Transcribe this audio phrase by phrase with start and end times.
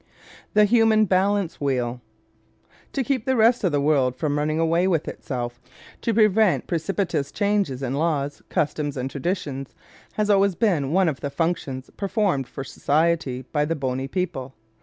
[0.55, 2.01] The Human Balance Wheel¶
[2.93, 5.61] To keep the rest of the world from running away with itself,
[6.01, 9.75] to prevent precipitous changes in laws, customs and traditions,
[10.13, 14.55] has always been one of the functions performed for society by the bony people.